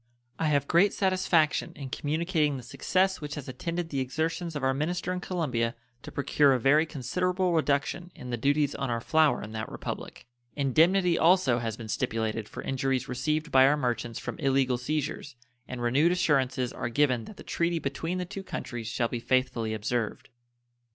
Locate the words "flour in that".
8.99-9.71